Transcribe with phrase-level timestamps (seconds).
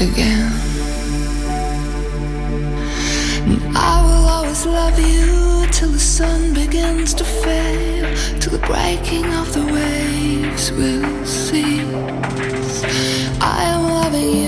[0.00, 0.52] again.
[3.50, 9.24] And I will always love you till the sun begins to fade, till the breaking
[9.34, 12.84] of the waves will cease.
[13.40, 14.47] I am loving you.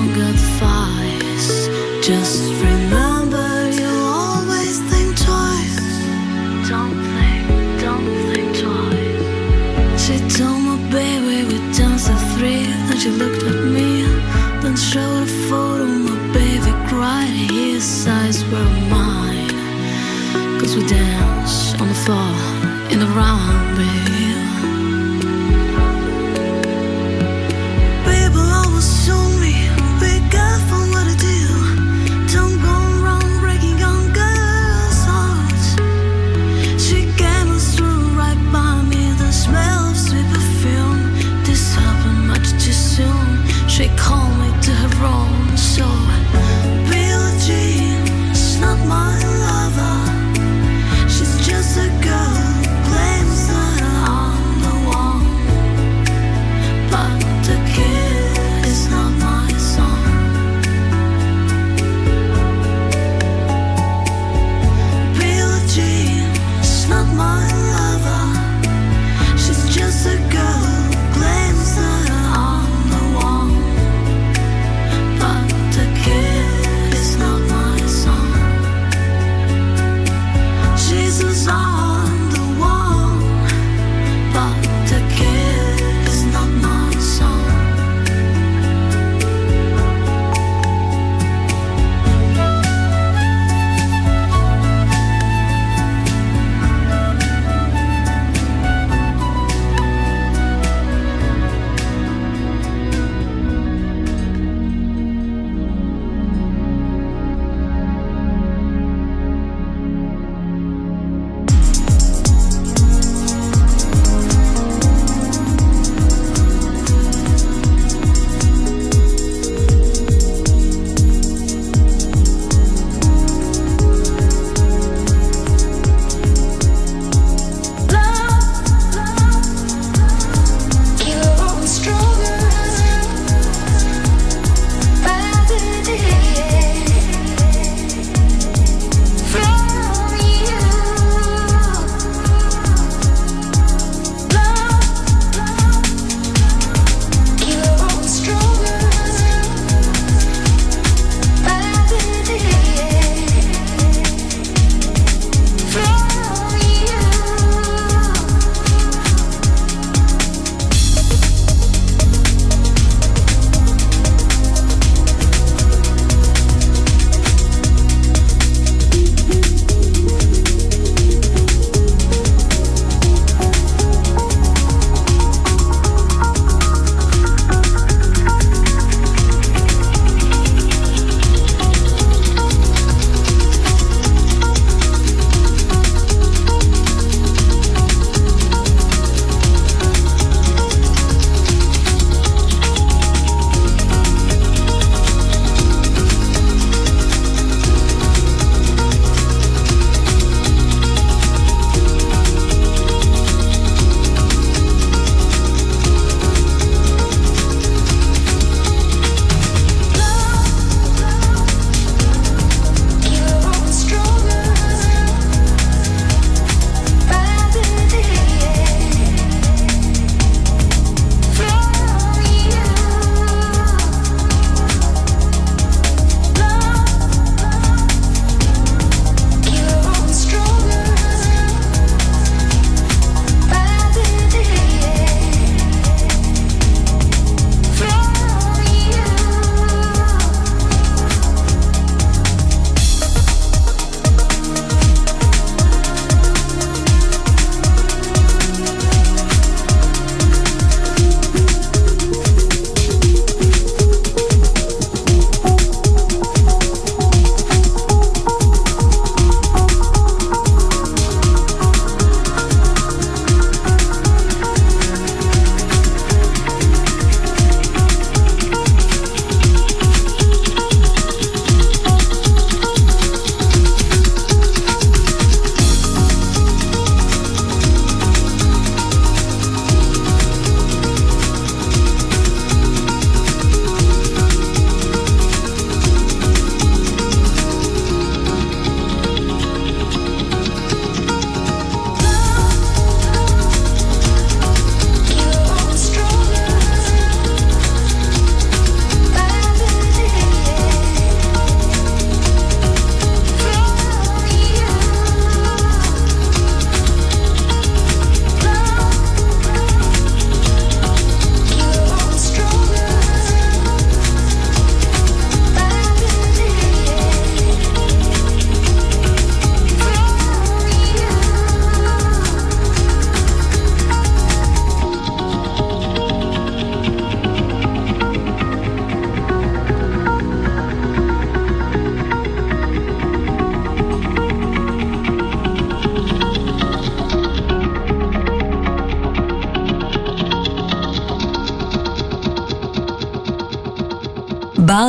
[23.13, 23.60] girl,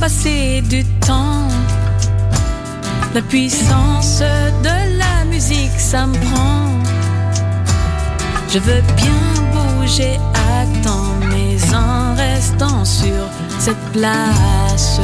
[0.00, 1.48] Passer du temps.
[3.14, 4.22] La puissance
[4.62, 6.64] de la musique, ça me prend.
[8.48, 15.00] Je veux bien bouger à temps, mais en restant sur cette place.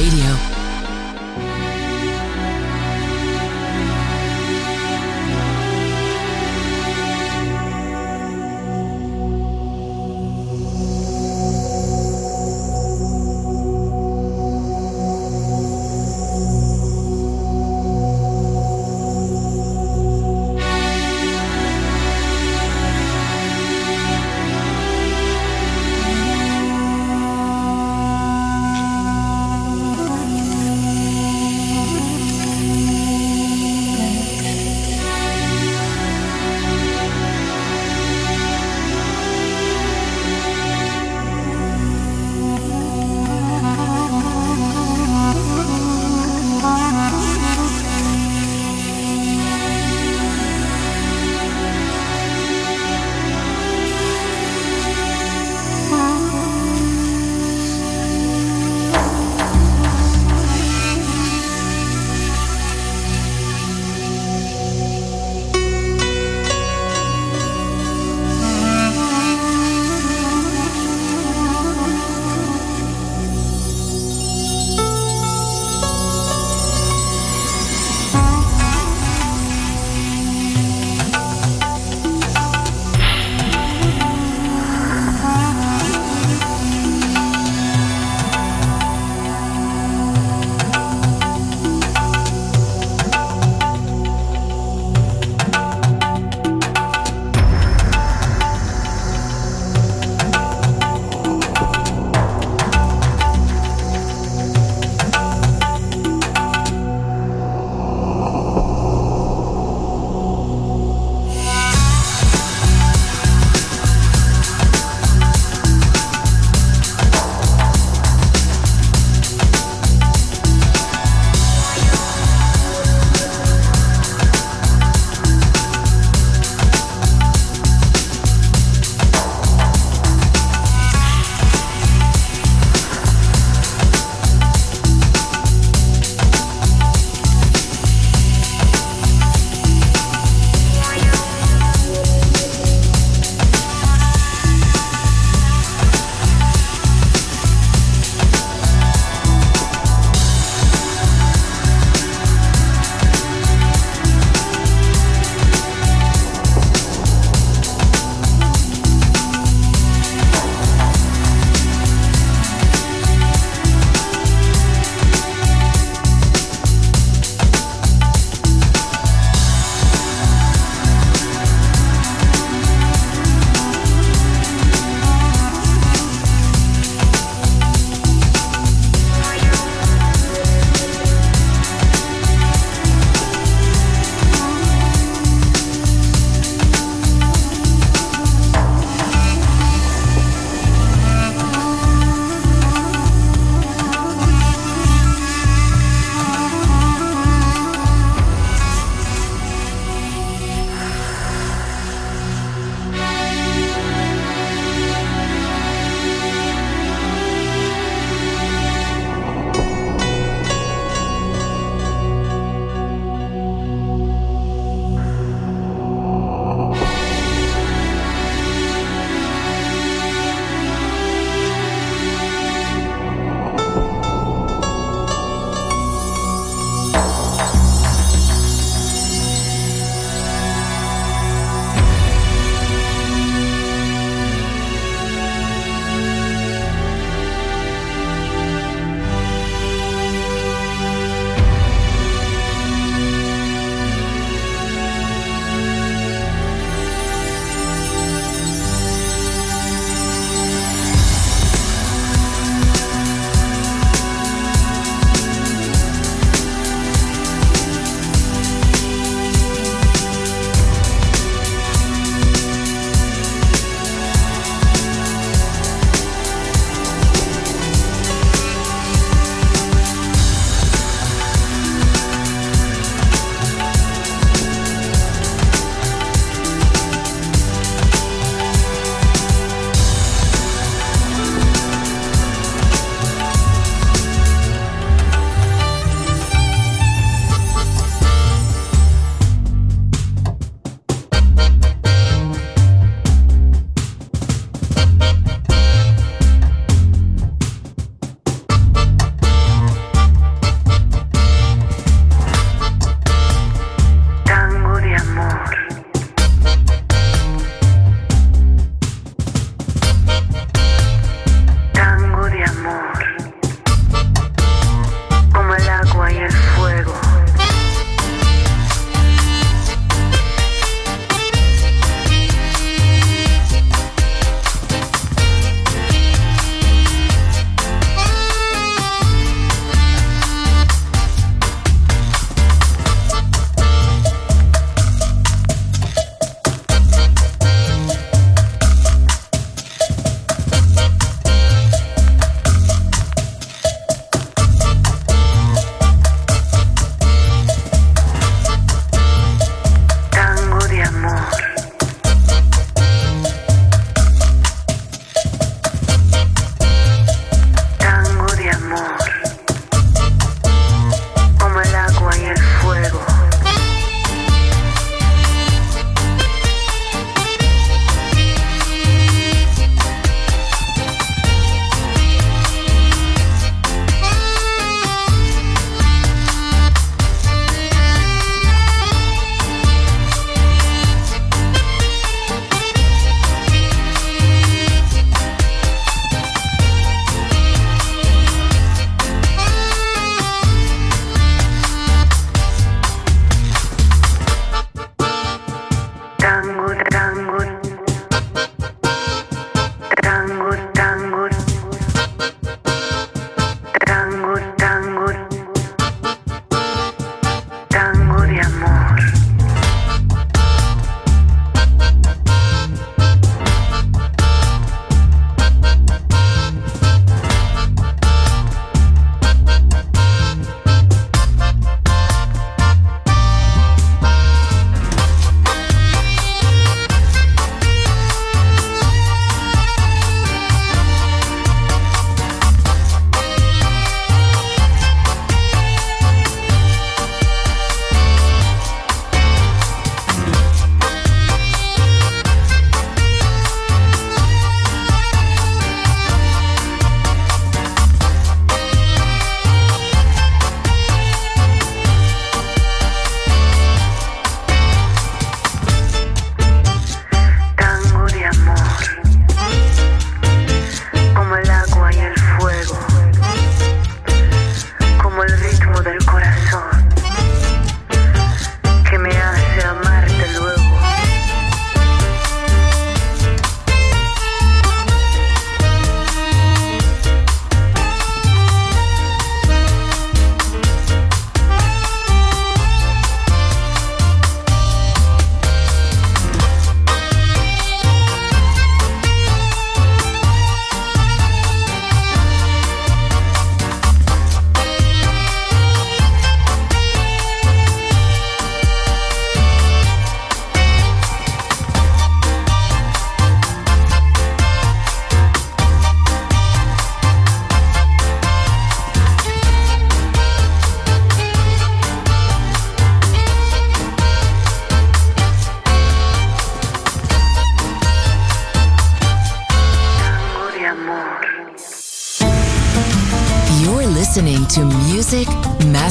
[0.00, 0.49] Radio.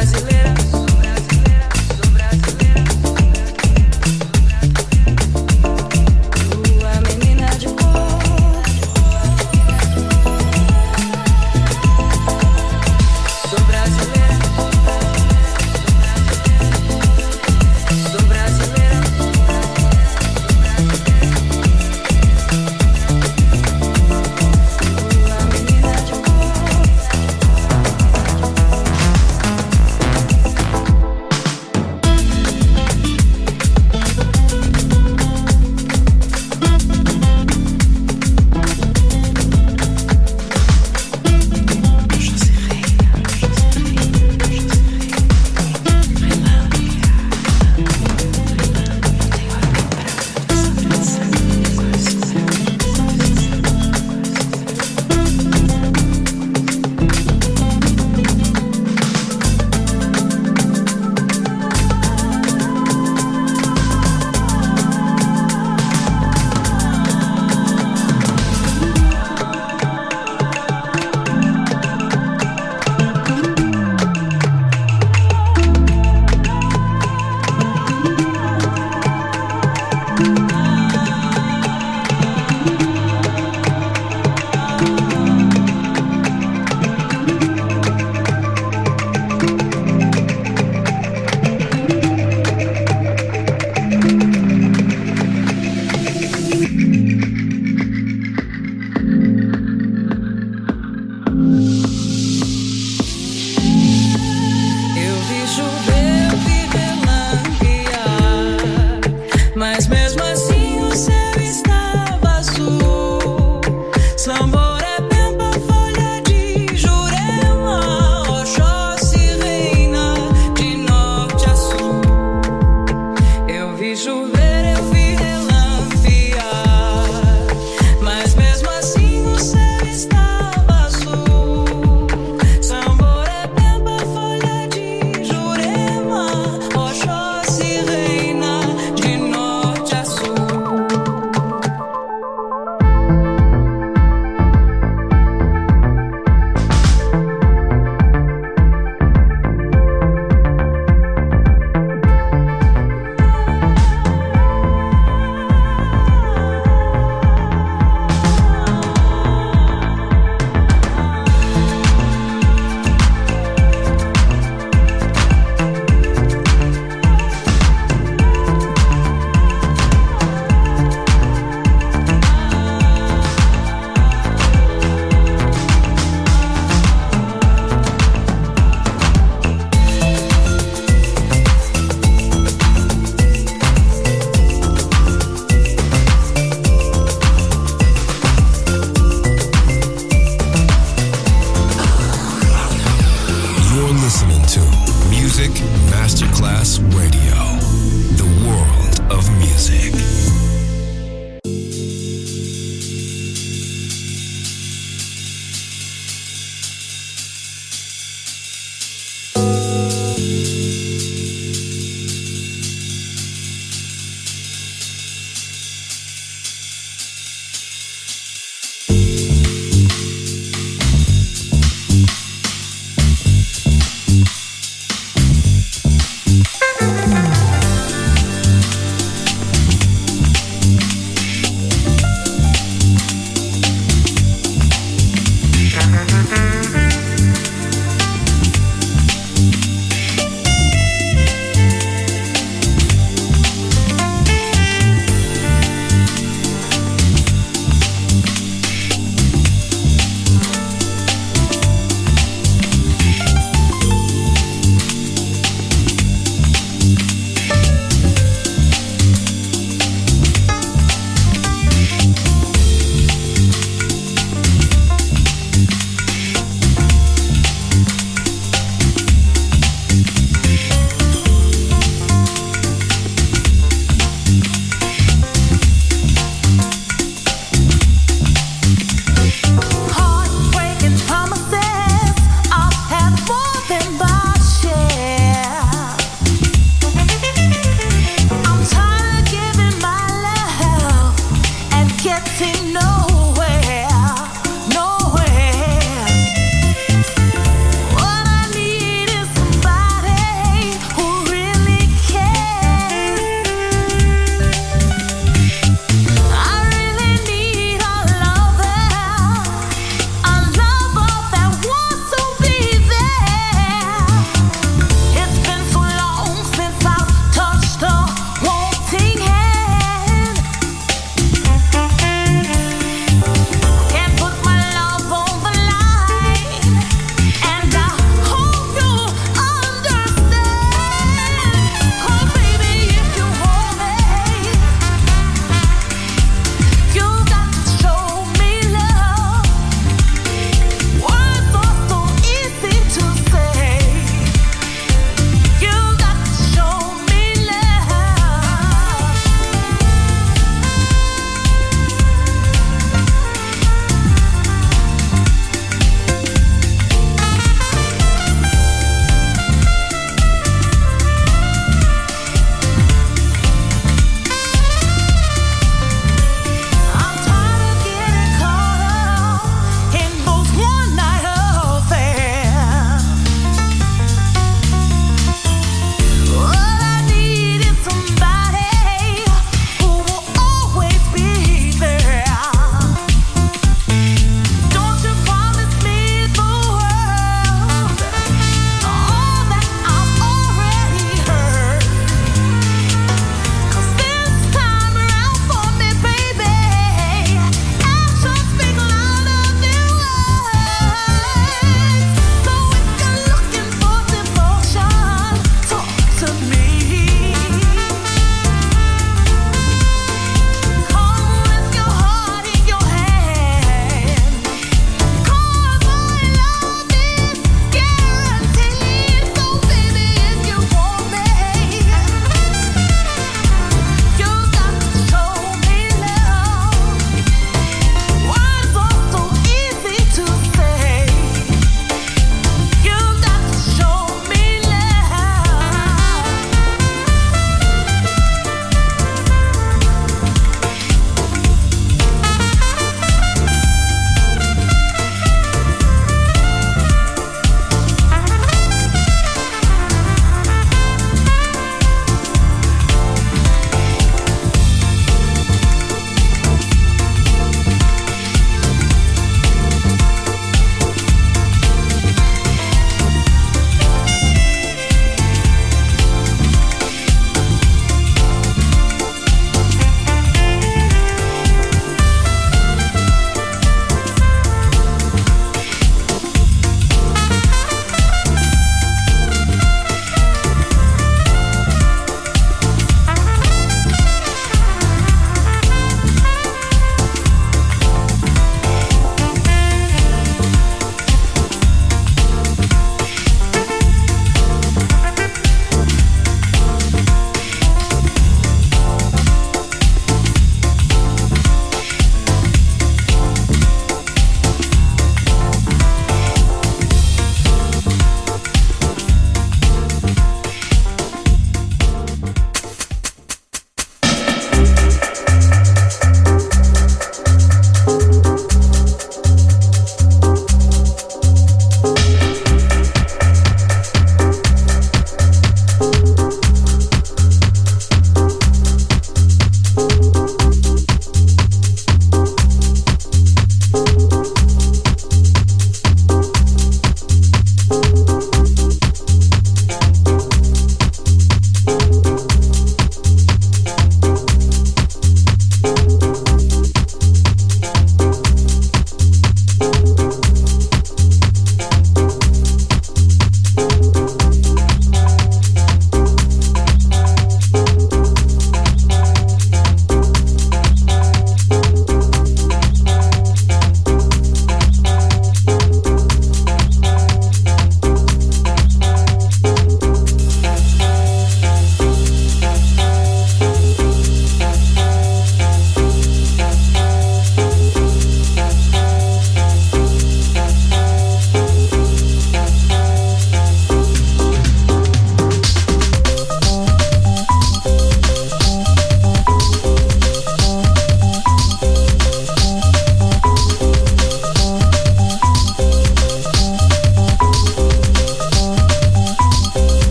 [0.00, 0.49] brasileira.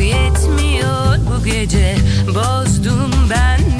[0.00, 1.96] Yetmiyor bu gece.
[2.28, 3.79] Bozdum ben